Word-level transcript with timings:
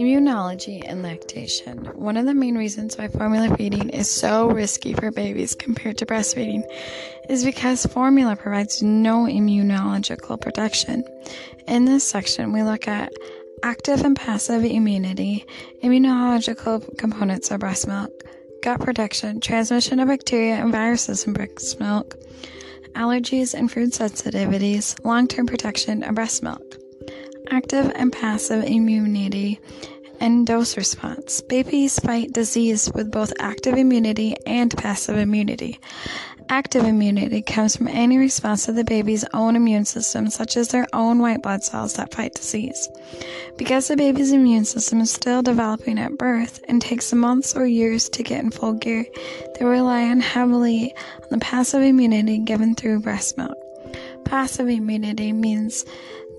Immunology 0.00 0.82
and 0.86 1.02
lactation. 1.02 1.76
One 1.94 2.16
of 2.16 2.24
the 2.24 2.32
main 2.32 2.56
reasons 2.56 2.96
why 2.96 3.08
formula 3.08 3.54
feeding 3.54 3.90
is 3.90 4.10
so 4.10 4.48
risky 4.48 4.94
for 4.94 5.10
babies 5.10 5.54
compared 5.54 5.98
to 5.98 6.06
breastfeeding 6.06 6.62
is 7.28 7.44
because 7.44 7.84
formula 7.84 8.34
provides 8.34 8.82
no 8.82 9.24
immunological 9.24 10.40
protection. 10.40 11.04
In 11.68 11.84
this 11.84 12.02
section, 12.02 12.50
we 12.50 12.62
look 12.62 12.88
at 12.88 13.12
active 13.62 14.00
and 14.00 14.16
passive 14.16 14.64
immunity, 14.64 15.44
immunological 15.82 16.96
components 16.96 17.50
of 17.50 17.60
breast 17.60 17.86
milk, 17.86 18.24
gut 18.62 18.80
protection, 18.80 19.38
transmission 19.38 20.00
of 20.00 20.08
bacteria 20.08 20.54
and 20.54 20.72
viruses 20.72 21.26
in 21.26 21.34
breast 21.34 21.78
milk, 21.78 22.16
allergies 22.94 23.52
and 23.52 23.70
food 23.70 23.92
sensitivities, 23.92 24.98
long 25.04 25.28
term 25.28 25.46
protection 25.46 26.02
of 26.04 26.14
breast 26.14 26.42
milk 26.42 26.80
active 27.50 27.90
and 27.94 28.12
passive 28.12 28.64
immunity, 28.64 29.60
and 30.20 30.46
dose 30.46 30.76
response. 30.76 31.40
Babies 31.40 31.98
fight 31.98 32.32
disease 32.32 32.90
with 32.94 33.10
both 33.10 33.32
active 33.40 33.74
immunity 33.74 34.36
and 34.46 34.76
passive 34.76 35.16
immunity. 35.16 35.80
Active 36.50 36.84
immunity 36.84 37.42
comes 37.42 37.76
from 37.76 37.86
any 37.86 38.18
response 38.18 38.68
of 38.68 38.74
the 38.74 38.82
baby's 38.82 39.24
own 39.32 39.54
immune 39.54 39.84
system, 39.84 40.28
such 40.28 40.56
as 40.56 40.68
their 40.68 40.86
own 40.92 41.20
white 41.20 41.42
blood 41.42 41.62
cells 41.62 41.94
that 41.94 42.12
fight 42.12 42.34
disease. 42.34 42.88
Because 43.56 43.86
the 43.86 43.96
baby's 43.96 44.32
immune 44.32 44.64
system 44.64 45.00
is 45.00 45.12
still 45.12 45.42
developing 45.42 45.98
at 45.98 46.18
birth 46.18 46.60
and 46.68 46.82
takes 46.82 47.12
months 47.12 47.54
or 47.54 47.66
years 47.66 48.08
to 48.08 48.24
get 48.24 48.42
in 48.42 48.50
full 48.50 48.72
gear, 48.72 49.06
they 49.58 49.64
rely 49.64 50.02
on 50.02 50.20
heavily 50.20 50.92
on 51.22 51.28
the 51.30 51.38
passive 51.38 51.82
immunity 51.82 52.38
given 52.38 52.74
through 52.74 53.00
breast 53.00 53.38
milk. 53.38 53.56
Passive 54.24 54.68
immunity 54.68 55.32
means 55.32 55.84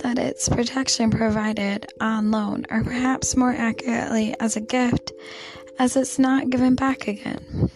that 0.01 0.19
it's 0.19 0.49
protection 0.49 1.09
provided 1.09 1.91
on 1.99 2.31
loan, 2.31 2.65
or 2.69 2.83
perhaps 2.83 3.35
more 3.35 3.53
accurately 3.53 4.35
as 4.39 4.55
a 4.55 4.61
gift, 4.61 5.11
as 5.79 5.95
it's 5.95 6.19
not 6.19 6.49
given 6.49 6.75
back 6.75 7.07
again. 7.07 7.69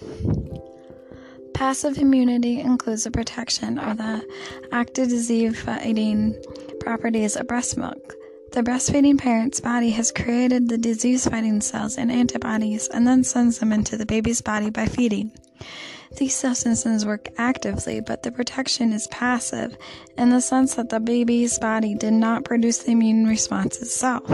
Passive 1.54 1.98
immunity 1.98 2.60
includes 2.60 3.06
the 3.06 3.12
protection 3.12 3.80
of 3.80 3.98
the 3.98 4.28
active 4.72 5.08
disease 5.10 5.60
fighting 5.62 6.36
properties 6.82 7.36
of 7.38 7.48
breast 7.48 7.78
milk. 7.78 8.14
The 8.52 8.62
breastfeeding 8.62 9.18
parent's 9.18 9.60
body 9.60 9.90
has 9.92 10.12
created 10.12 10.70
the 10.70 10.78
disease 10.78 11.28
fighting 11.28 11.62
cells 11.62 11.98
and 11.98 12.12
antibodies 12.12 12.88
and 12.88 13.08
then 13.08 13.24
sends 13.24 13.60
them 13.60 13.72
into 13.74 13.98
the 13.98 14.06
baby's 14.06 14.42
body 14.42 14.70
by 14.70 14.86
feeding. 14.86 15.32
These 16.18 16.36
substances 16.36 17.06
work 17.06 17.28
actively, 17.38 18.00
but 18.00 18.24
the 18.24 18.32
protection 18.32 18.94
is 18.94 19.08
passive 19.08 19.76
in 20.18 20.30
the 20.30 20.40
sense 20.40 20.76
that 20.76 20.88
the 20.88 21.02
baby's 21.02 21.60
body 21.60 21.94
did 21.94 22.14
not 22.14 22.46
produce 22.46 22.78
the 22.78 22.92
immune 22.92 23.28
response 23.28 23.82
itself. 23.82 24.26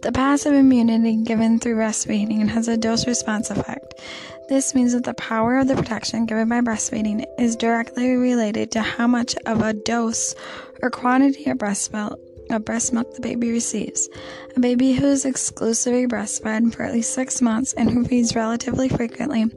The 0.00 0.12
passive 0.12 0.54
immunity 0.54 1.16
given 1.16 1.58
through 1.58 1.76
breastfeeding 1.76 2.48
has 2.48 2.68
a 2.68 2.78
dose 2.78 3.06
response 3.06 3.50
effect. 3.50 4.00
This 4.48 4.74
means 4.74 4.94
that 4.94 5.04
the 5.04 5.12
power 5.12 5.58
of 5.58 5.68
the 5.68 5.74
protection 5.74 6.24
given 6.24 6.48
by 6.48 6.62
breastfeeding 6.62 7.26
is 7.38 7.56
directly 7.56 8.16
related 8.16 8.70
to 8.70 8.80
how 8.80 9.06
much 9.06 9.34
of 9.44 9.60
a 9.60 9.74
dose 9.74 10.34
or 10.80 10.88
quantity 10.88 11.50
of 11.50 11.58
breast 11.58 11.92
milk 11.92 12.18
of 12.50 12.64
breast 12.64 12.94
milk 12.94 13.14
the 13.14 13.20
baby 13.20 13.50
receives. 13.50 14.08
A 14.56 14.60
baby 14.60 14.94
who 14.94 15.06
is 15.06 15.26
exclusively 15.26 16.06
breastfed 16.06 16.74
for 16.74 16.84
at 16.84 16.94
least 16.94 17.12
six 17.12 17.42
months 17.42 17.74
and 17.74 17.90
who 17.90 18.04
feeds 18.04 18.34
relatively 18.34 18.88
frequently 18.88 19.50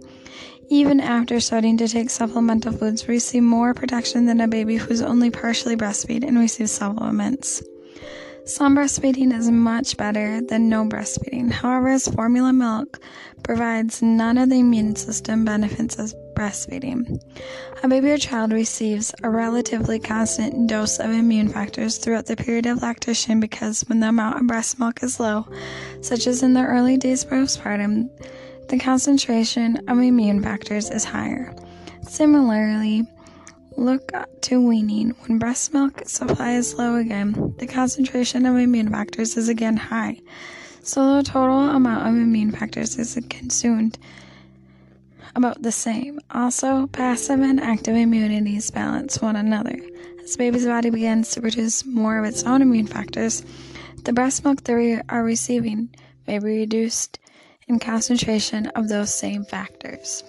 even 0.72 1.02
after 1.02 1.38
starting 1.42 1.76
to 1.76 1.86
take 1.86 2.10
supplemental 2.10 2.72
foods, 2.72 3.10
receive 3.10 3.44
more 3.44 3.74
protection 3.74 4.26
than 4.26 4.40
a 4.40 4.48
baby 4.48 4.78
who's 4.78 5.02
only 5.02 5.30
partially 5.30 5.76
breastfed 5.76 6.26
and 6.26 6.40
receives 6.40 6.72
supplements. 6.72 7.62
Some 8.46 8.78
breastfeeding 8.78 9.38
is 9.38 9.52
much 9.52 9.98
better 9.98 10.40
than 10.40 10.70
no 10.70 10.86
breastfeeding. 10.86 11.52
However, 11.52 11.90
as 11.90 12.08
formula 12.08 12.54
milk 12.54 13.02
provides 13.44 14.02
none 14.02 14.38
of 14.38 14.50
the 14.50 14.60
immune 14.60 14.96
system 14.96 15.44
benefits 15.44 16.00
as 16.00 16.16
breastfeeding. 16.36 17.22
A 17.84 17.90
baby 17.90 18.12
or 18.12 18.18
child 18.18 18.54
receives 18.54 19.14
a 19.24 19.30
relatively 19.30 20.00
constant 20.00 20.70
dose 20.70 21.00
of 21.00 21.12
immune 21.12 21.50
factors 21.50 21.98
throughout 21.98 22.28
the 22.28 22.38
period 22.38 22.66
of 22.66 22.82
lactation 22.82 23.42
because 23.42 23.82
when 23.90 24.00
the 24.00 24.08
amount 24.08 24.40
of 24.40 24.48
breast 24.48 24.80
milk 24.80 25.04
is 25.04 25.20
low, 25.20 25.46
such 26.00 26.28
as 26.28 26.44
in 26.44 26.54
the 26.54 26.64
early 26.64 26.96
days 26.96 27.26
postpartum, 27.26 28.10
the 28.70 28.80
concentration 28.80 29.78
of 29.88 30.00
immune 30.00 30.42
factors 30.42 30.90
is 30.90 31.04
higher. 31.04 31.54
Similarly, 32.08 33.04
look 33.78 34.12
to 34.42 34.62
weaning. 34.66 35.12
When 35.26 35.40
breast 35.40 35.74
milk 35.74 36.04
supply 36.08 36.54
is 36.54 36.76
low 36.76 36.96
again, 36.98 37.56
the 37.58 37.68
concentration 37.68 38.46
of 38.46 38.58
immune 38.58 38.90
factors 38.90 39.38
is 39.38 39.50
again 39.50 39.78
high. 39.78 40.20
So 40.84 41.18
the 41.18 41.24
total 41.24 41.70
amount 41.70 42.08
of 42.08 42.16
immune 42.16 42.52
factors 42.52 42.98
is 42.98 43.18
consumed 43.30 43.98
about 45.36 45.62
the 45.62 45.72
same. 45.72 46.20
Also, 46.32 46.88
passive 46.88 47.42
and 47.42 47.60
active 47.60 47.96
immunities 47.96 48.72
balance 48.72 49.22
one 49.22 49.36
another. 49.36 49.80
As 50.24 50.38
baby's 50.38 50.66
body 50.66 50.90
begins 50.90 51.32
to 51.32 51.42
produce 51.42 51.86
more 51.86 52.18
of 52.18 52.26
its 52.26 52.44
own 52.44 52.62
immune 52.62 52.88
factors, 52.88 53.44
the 54.04 54.14
breast 54.14 54.44
milk 54.44 54.64
they 54.64 55.02
are 55.10 55.24
receiving 55.24 55.90
may 56.28 56.40
be 56.40 56.46
reduced 56.46 57.20
and 57.72 57.80
concentration 57.80 58.68
of 58.68 58.90
those 58.90 59.14
same 59.14 59.46
factors. 59.46 60.24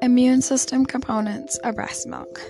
Immune 0.00 0.40
system 0.40 0.86
components 0.86 1.58
of 1.58 1.76
breast 1.76 2.06
milk. 2.06 2.40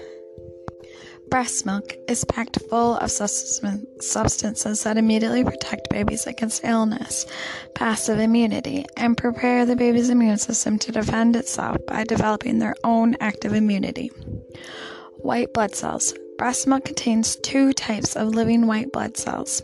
Breast 1.28 1.66
milk 1.66 1.92
is 2.06 2.24
packed 2.24 2.60
full 2.70 2.96
of 2.98 3.10
substances 3.10 4.84
that 4.84 4.96
immediately 4.96 5.42
protect 5.42 5.90
babies 5.90 6.28
against 6.28 6.64
illness, 6.64 7.26
passive 7.74 8.20
immunity, 8.20 8.86
and 8.96 9.16
prepare 9.16 9.66
the 9.66 9.74
baby's 9.74 10.10
immune 10.10 10.38
system 10.38 10.78
to 10.78 10.92
defend 10.92 11.34
itself 11.34 11.76
by 11.88 12.04
developing 12.04 12.60
their 12.60 12.76
own 12.84 13.16
active 13.18 13.52
immunity. 13.52 14.08
White 15.18 15.52
blood 15.52 15.74
cells. 15.74 16.14
Breast 16.38 16.68
milk 16.68 16.84
contains 16.84 17.34
two 17.36 17.72
types 17.72 18.14
of 18.14 18.28
living 18.28 18.68
white 18.68 18.92
blood 18.92 19.16
cells 19.16 19.62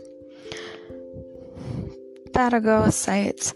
phagocytes 2.33 3.53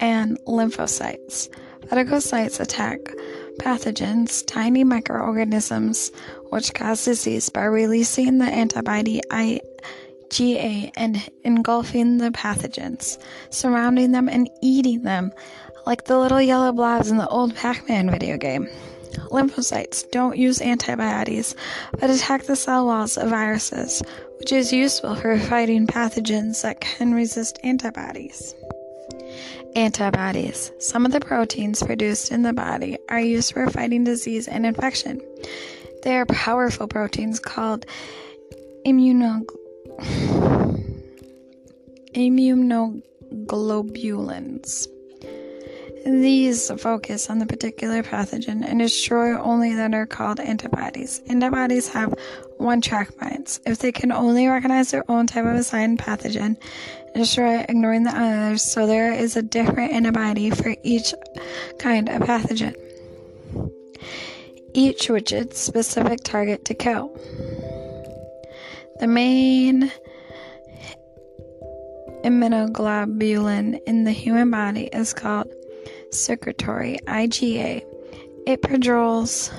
and 0.00 0.38
lymphocytes. 0.40 1.48
Phagocytes 1.86 2.60
attack 2.60 2.98
pathogens, 3.58 4.44
tiny 4.46 4.84
microorganisms 4.84 6.10
which 6.50 6.72
cause 6.72 7.04
disease 7.04 7.48
by 7.48 7.64
releasing 7.64 8.38
the 8.38 8.46
antibody 8.46 9.20
IgA 9.30 10.90
and 10.96 11.30
engulfing 11.44 12.18
the 12.18 12.30
pathogens, 12.30 13.18
surrounding 13.50 14.12
them 14.12 14.28
and 14.28 14.48
eating 14.62 15.02
them, 15.02 15.32
like 15.86 16.04
the 16.04 16.18
little 16.18 16.40
yellow 16.40 16.72
blobs 16.72 17.10
in 17.10 17.16
the 17.16 17.28
old 17.28 17.54
Pac 17.54 17.88
Man 17.88 18.10
video 18.10 18.36
game. 18.36 18.68
Lymphocytes 19.30 20.08
don't 20.10 20.36
use 20.36 20.60
antibodies, 20.60 21.54
but 21.98 22.10
attack 22.10 22.44
the 22.44 22.56
cell 22.56 22.86
walls 22.86 23.18
of 23.18 23.28
viruses, 23.30 24.02
which 24.38 24.52
is 24.52 24.72
useful 24.72 25.16
for 25.16 25.38
fighting 25.38 25.86
pathogens 25.86 26.62
that 26.62 26.80
can 26.80 27.12
resist 27.12 27.58
antibodies. 27.64 28.54
Antibodies. 29.76 30.72
Some 30.78 31.06
of 31.06 31.12
the 31.12 31.20
proteins 31.20 31.80
produced 31.82 32.32
in 32.32 32.42
the 32.42 32.52
body 32.52 32.98
are 33.08 33.20
used 33.20 33.52
for 33.52 33.70
fighting 33.70 34.04
disease 34.04 34.48
and 34.48 34.66
infection. 34.66 35.20
They 36.02 36.16
are 36.16 36.26
powerful 36.26 36.88
proteins 36.88 37.38
called 37.38 37.86
immuno- 38.86 39.46
immunoglobulins. 42.14 44.86
These 46.04 46.70
focus 46.80 47.28
on 47.28 47.38
the 47.38 47.46
particular 47.46 48.02
pathogen 48.02 48.64
and 48.66 48.78
destroy 48.78 49.38
only 49.38 49.74
that 49.74 49.92
are 49.92 50.06
called 50.06 50.40
antibodies. 50.40 51.20
Antibodies 51.28 51.88
have 51.88 52.14
one 52.60 52.80
track 52.80 53.20
minds. 53.20 53.60
If 53.66 53.78
they 53.78 53.92
can 53.92 54.12
only 54.12 54.46
recognize 54.46 54.90
their 54.90 55.08
own 55.10 55.26
type 55.26 55.44
of 55.44 55.54
assigned 55.54 55.98
pathogen, 55.98 56.56
and 57.14 57.14
destroy 57.14 57.58
it, 57.58 57.70
ignoring 57.70 58.04
the 58.04 58.10
others, 58.10 58.62
so 58.62 58.86
there 58.86 59.12
is 59.12 59.36
a 59.36 59.42
different 59.42 59.92
antibody 59.92 60.50
for 60.50 60.74
each 60.82 61.14
kind 61.78 62.08
of 62.08 62.22
pathogen. 62.22 62.74
Each 64.74 65.08
with 65.08 65.32
its 65.32 65.58
specific 65.58 66.22
target 66.22 66.64
to 66.66 66.74
kill. 66.74 67.08
The 69.00 69.06
main 69.06 69.90
immunoglobulin 72.22 73.80
in 73.86 74.04
the 74.04 74.12
human 74.12 74.50
body 74.50 74.88
is 74.92 75.14
called 75.14 75.52
secretory 76.12 76.98
IgA. 77.06 77.89
It 78.46 78.62
patrols 78.62 79.50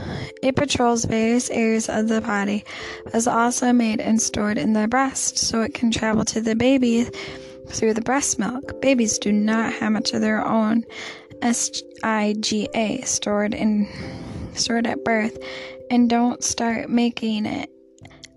it 0.42 0.56
patrols 0.56 1.06
various 1.06 1.50
areas 1.50 1.88
of 1.88 2.08
the 2.08 2.22
body, 2.22 2.64
but 3.04 3.16
is 3.16 3.28
also 3.28 3.72
made 3.72 4.02
and 4.02 4.22
stored 4.22 4.58
in 4.58 4.74
the 4.74 4.88
breast, 4.88 5.38
so 5.38 5.62
it 5.62 5.74
can 5.74 5.92
travel 5.92 6.26
to 6.26 6.42
the 6.42 6.56
baby 6.56 7.08
through 7.68 7.94
the 7.94 8.02
breast 8.02 8.40
milk. 8.40 8.82
Babies 8.82 9.20
do 9.20 9.32
not 9.32 9.74
have 9.74 9.92
much 9.92 10.14
of 10.14 10.22
their 10.22 10.46
own 10.46 10.84
SIGA 11.42 13.06
stored 13.06 13.54
in 13.54 13.88
stored 14.54 14.88
at 14.88 15.04
birth 15.04 15.38
and 15.90 16.10
don't 16.10 16.44
start 16.44 16.90
making 16.90 17.46
it 17.46 17.70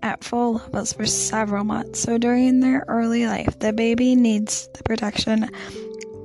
at 0.01 0.23
full 0.23 0.53
levels 0.53 0.93
for 0.93 1.05
several 1.05 1.63
months. 1.63 1.99
So 1.99 2.17
during 2.17 2.59
their 2.59 2.85
early 2.87 3.25
life, 3.25 3.59
the 3.59 3.73
baby 3.73 4.15
needs 4.15 4.69
the 4.73 4.83
protection 4.83 5.49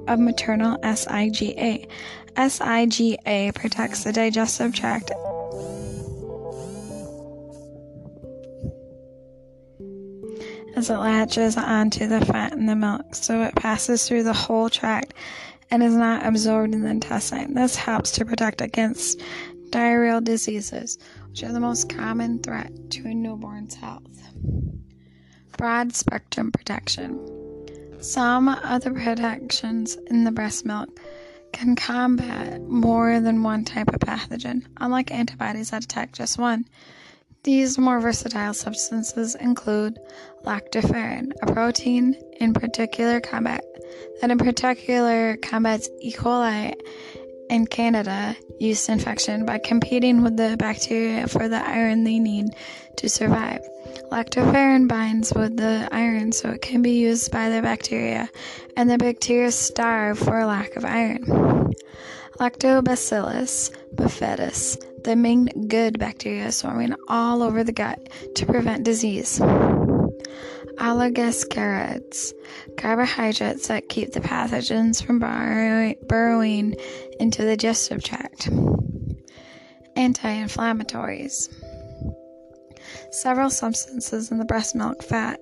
of 0.07 0.19
maternal 0.19 0.79
SIGA. 0.79 1.89
SIGA 2.37 3.55
protects 3.55 4.05
the 4.05 4.13
digestive 4.13 4.75
tract 4.75 5.11
as 10.77 10.89
it 10.89 10.97
latches 10.97 11.57
onto 11.57 12.07
the 12.07 12.25
fat 12.25 12.53
in 12.53 12.67
the 12.67 12.77
milk, 12.77 13.15
so 13.15 13.43
it 13.43 13.55
passes 13.55 14.07
through 14.07 14.23
the 14.23 14.33
whole 14.33 14.71
tract 14.71 15.15
and 15.71 15.83
is 15.83 15.95
not 15.95 16.25
absorbed 16.25 16.75
in 16.75 16.83
the 16.83 16.89
intestine. 16.89 17.55
This 17.55 17.77
helps 17.77 18.13
to 18.13 18.25
protect 18.25 18.61
against 18.61 19.21
diarrheal 19.71 20.25
diseases, 20.25 20.99
which 21.29 21.43
are 21.45 21.53
the 21.53 21.61
most 21.61 21.89
common 21.89 22.41
threat 22.41 22.73
to 22.91 23.07
a 23.07 23.15
newborn's 23.15 23.75
health. 23.75 24.03
Broad 25.57 25.95
spectrum 25.95 26.51
protection. 26.51 27.19
Some 28.01 28.49
other 28.49 28.93
protections 28.93 29.97
in 30.07 30.25
the 30.25 30.33
breast 30.33 30.65
milk 30.65 30.99
can 31.53 31.77
combat 31.77 32.63
more 32.63 33.21
than 33.21 33.43
one 33.43 33.65
type 33.65 33.89
of 33.89 34.01
pathogen, 34.01 34.65
unlike 34.79 35.11
antibodies 35.11 35.71
that 35.71 35.85
attack 35.85 36.13
just 36.13 36.39
one. 36.39 36.65
These 37.43 37.79
more 37.79 38.01
versatile 38.01 38.53
substances 38.53 39.35
include 39.35 39.99
lactoferrin, 40.45 41.33
a 41.43 41.53
protein 41.53 42.15
in 42.39 42.53
particular 42.53 43.21
combat 43.21 43.65
that 44.21 44.31
in 44.31 44.39
particular 44.39 45.37
combats 45.39 45.89
E. 46.01 46.13
coli 46.13 46.75
and 47.51 47.69
Candida 47.69 48.37
yeast 48.59 48.89
infection 48.89 49.45
by 49.45 49.59
competing 49.59 50.23
with 50.23 50.37
the 50.37 50.57
bacteria 50.57 51.27
for 51.27 51.49
the 51.49 51.63
iron 51.63 52.05
they 52.05 52.19
need 52.19 52.47
to 52.97 53.09
survive. 53.09 53.61
Lactoferrin 54.11 54.89
binds 54.89 55.35
with 55.35 55.57
the 55.57 55.89
iron 55.91 56.33
so 56.33 56.51
it 56.51 56.63
can 56.63 56.81
be 56.81 56.93
used 56.93 57.31
by 57.33 57.51
the 57.51 57.61
bacteria, 57.61 58.31
and 58.77 58.89
the 58.89 58.99
bacteria 58.99 59.51
starve 59.51 60.19
for 60.19 60.45
lack 60.47 60.77
of 60.77 60.85
iron. 60.85 61.25
Lactobacillus 62.39 63.71
bifidus 63.95 64.79
the 65.05 65.17
main 65.17 65.47
good 65.69 65.99
bacteria 65.99 66.53
swarming 66.53 66.95
all 67.09 67.43
over 67.43 67.65
the 67.65 67.73
gut 67.73 68.09
to 68.35 68.47
prevent 68.47 68.85
disease. 68.85 69.41
Oligosaccharides, 70.91 72.33
carbohydrates 72.77 73.69
that 73.69 73.89
keep 73.89 74.13
the 74.13 74.19
pathogens 74.19 75.01
from 75.01 75.21
burrowing 75.21 76.75
into 77.21 77.43
the 77.43 77.57
digestive 77.57 78.03
tract. 78.03 78.49
Anti 79.95 80.29
inflammatories. 80.29 81.49
Several 83.13 83.51
substances 83.51 84.33
in 84.33 84.39
the 84.39 84.45
breast 84.45 84.75
milk 84.75 85.05
fat 85.05 85.39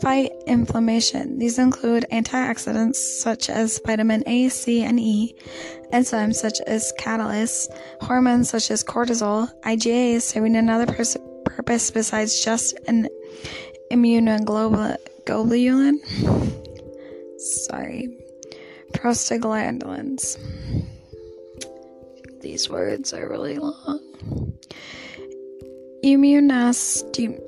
fight 0.00 0.30
inflammation. 0.46 1.38
These 1.38 1.58
include 1.58 2.06
antioxidants 2.10 2.96
such 2.96 3.50
as 3.50 3.78
vitamin 3.84 4.22
A, 4.26 4.48
C, 4.48 4.84
and 4.84 4.98
E, 4.98 5.34
enzymes 5.92 6.36
such 6.36 6.62
as 6.66 6.94
catalase, 6.98 7.66
hormones 8.00 8.48
such 8.48 8.70
as 8.70 8.82
cortisol, 8.82 9.50
IgA 9.64 10.22
serving 10.22 10.56
another 10.56 10.86
pers- 10.86 11.18
purpose 11.44 11.90
besides 11.90 12.42
just 12.42 12.78
an 12.86 13.06
immunoglobulin. 13.90 15.98
Sorry, 17.38 18.08
prostaglandins. 18.92 20.38
These 22.40 22.70
words 22.70 23.12
are 23.12 23.28
really 23.28 23.58
long. 23.58 24.00
Immunostim- 26.04 27.42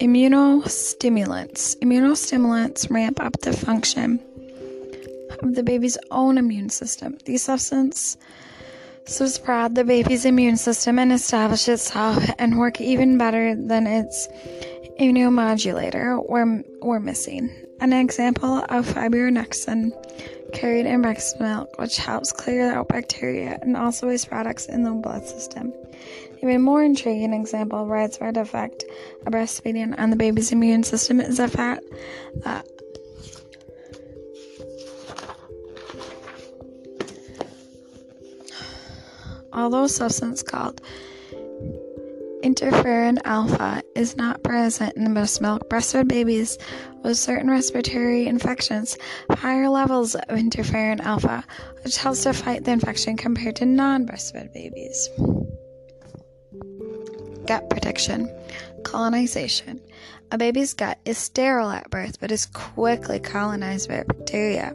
immunostimulants. 0.00 1.76
Immunostimulants 1.78 2.90
ramp 2.90 3.20
up 3.20 3.38
the 3.40 3.52
function 3.52 4.18
of 5.42 5.54
the 5.54 5.62
baby's 5.62 5.98
own 6.10 6.38
immune 6.38 6.70
system. 6.70 7.18
These 7.24 7.44
substances 7.44 8.16
spread 9.06 9.74
the 9.74 9.84
baby's 9.84 10.24
immune 10.24 10.56
system 10.56 10.98
and 10.98 11.12
establish 11.12 11.68
itself 11.68 12.24
and 12.38 12.58
work 12.58 12.80
even 12.80 13.18
better 13.18 13.54
than 13.54 13.86
its 13.86 14.28
immunomodulator 15.00 16.18
or, 16.18 16.62
or 16.80 17.00
missing. 17.00 17.50
An 17.80 17.92
example 17.92 18.58
of 18.68 18.86
fibronectin 18.86 19.92
carried 20.52 20.86
in 20.86 21.02
breast 21.02 21.38
milk, 21.40 21.78
which 21.78 21.98
helps 21.98 22.32
clear 22.32 22.72
out 22.72 22.88
bacteria 22.88 23.58
and 23.60 23.76
also 23.76 24.06
waste 24.06 24.28
products 24.28 24.66
in 24.66 24.82
the 24.82 24.90
blood 24.90 25.26
system. 25.26 25.72
Even 26.42 26.62
more 26.62 26.82
intriguing 26.82 27.34
example 27.34 27.82
of 27.82 27.88
widespread 27.88 28.36
effect 28.36 28.84
of 29.26 29.32
breastfeeding 29.32 29.98
on 29.98 30.10
the 30.10 30.16
baby's 30.16 30.52
immune 30.52 30.82
system 30.82 31.20
is 31.20 31.36
the 31.36 31.48
fact 31.48 31.84
that 32.36 32.66
uh, 32.66 32.72
although 39.52 39.86
substance 39.86 40.42
called 40.42 40.80
interferon 42.46 43.18
alpha 43.24 43.82
is 43.96 44.16
not 44.16 44.44
present 44.44 44.96
in 44.96 45.12
breast 45.12 45.40
milk, 45.40 45.68
breastfed 45.68 46.06
babies 46.06 46.56
with 47.02 47.18
certain 47.18 47.50
respiratory 47.50 48.28
infections 48.28 48.96
have 49.28 49.40
higher 49.40 49.68
levels 49.68 50.14
of 50.14 50.28
interferon 50.28 51.00
alpha, 51.00 51.42
which 51.82 51.96
helps 51.96 52.22
to 52.22 52.32
fight 52.32 52.62
the 52.62 52.70
infection 52.70 53.16
compared 53.16 53.56
to 53.56 53.66
non 53.66 54.06
breastfed 54.06 54.52
babies. 54.54 55.08
Gut 57.48 57.68
protection. 57.68 58.32
Colonization. 58.84 59.80
A 60.30 60.38
baby's 60.38 60.72
gut 60.72 61.00
is 61.04 61.18
sterile 61.18 61.70
at 61.70 61.90
birth 61.90 62.20
but 62.20 62.30
is 62.30 62.46
quickly 62.46 63.18
colonized 63.18 63.88
by 63.88 64.04
bacteria. 64.04 64.72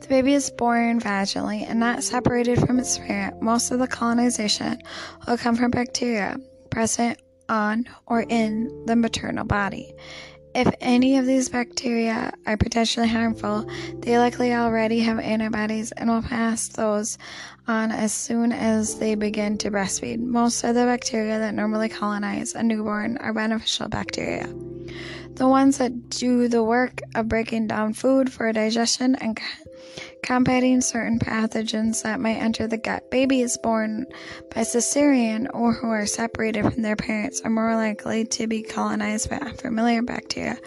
The 0.00 0.08
baby 0.08 0.32
is 0.32 0.50
born 0.50 1.00
vaginally 1.00 1.68
and 1.68 1.78
not 1.78 2.02
separated 2.02 2.60
from 2.60 2.78
its 2.78 2.96
parent. 2.96 3.42
Most 3.42 3.72
of 3.72 3.78
the 3.78 3.86
colonization 3.86 4.78
will 5.26 5.36
come 5.36 5.54
from 5.54 5.70
bacteria 5.70 6.38
present 6.74 7.22
on 7.48 7.86
or 8.06 8.24
in 8.28 8.84
the 8.86 8.96
maternal 8.96 9.44
body. 9.44 9.94
If 10.54 10.72
any 10.80 11.18
of 11.18 11.26
these 11.26 11.48
bacteria 11.48 12.32
are 12.46 12.56
potentially 12.56 13.08
harmful, 13.08 13.68
they 13.98 14.18
likely 14.18 14.52
already 14.54 15.00
have 15.00 15.18
antibodies 15.18 15.92
and 15.92 16.10
will 16.10 16.22
pass 16.22 16.68
those 16.68 17.16
on 17.66 17.90
as 17.90 18.12
soon 18.12 18.52
as 18.52 18.98
they 18.98 19.14
begin 19.14 19.56
to 19.58 19.70
breastfeed. 19.70 20.20
Most 20.20 20.62
of 20.64 20.74
the 20.74 20.84
bacteria 20.84 21.38
that 21.38 21.54
normally 21.54 21.88
colonize 21.88 22.54
a 22.54 22.62
newborn 22.62 23.18
are 23.18 23.32
beneficial 23.32 23.88
bacteria. 23.88 24.46
The 25.34 25.48
ones 25.48 25.78
that 25.78 26.08
do 26.10 26.46
the 26.46 26.62
work 26.62 27.00
of 27.16 27.28
breaking 27.28 27.66
down 27.66 27.92
food 27.92 28.32
for 28.32 28.52
digestion 28.52 29.16
and 29.16 29.40
combating 30.22 30.80
certain 30.80 31.18
pathogens 31.18 32.02
that 32.02 32.20
might 32.20 32.36
enter 32.36 32.66
the 32.66 32.78
gut. 32.78 33.10
Babies 33.10 33.58
born 33.58 34.06
by 34.54 34.62
cesarean 34.62 35.48
or 35.52 35.72
who 35.72 35.88
are 35.88 36.06
separated 36.06 36.64
from 36.64 36.82
their 36.82 36.96
parents 36.96 37.40
are 37.42 37.50
more 37.50 37.74
likely 37.76 38.24
to 38.24 38.46
be 38.46 38.62
colonized 38.62 39.30
by 39.30 39.38
familiar 39.52 40.02
bacteria 40.02 40.58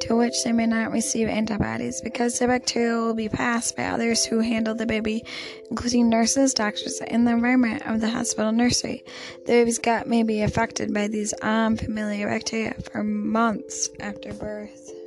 to 0.00 0.16
which 0.16 0.44
they 0.44 0.52
may 0.52 0.66
not 0.66 0.92
receive 0.92 1.28
antibodies 1.28 2.00
because 2.00 2.38
the 2.38 2.46
bacteria 2.46 2.96
will 2.96 3.14
be 3.14 3.28
passed 3.28 3.76
by 3.76 3.84
others 3.84 4.24
who 4.24 4.40
handle 4.40 4.74
the 4.74 4.86
baby, 4.86 5.24
including 5.70 6.08
nurses, 6.08 6.54
doctors, 6.54 7.00
and 7.00 7.26
the 7.26 7.32
environment 7.32 7.82
of 7.86 8.00
the 8.00 8.10
hospital 8.10 8.52
nursery. 8.52 9.04
The 9.46 9.52
baby's 9.52 9.78
gut 9.78 10.06
may 10.06 10.22
be 10.22 10.42
affected 10.42 10.92
by 10.92 11.08
these 11.08 11.32
unfamiliar 11.32 12.28
bacteria 12.28 12.74
for 12.92 13.02
months 13.02 13.90
after 14.00 14.32
birth. 14.34 14.97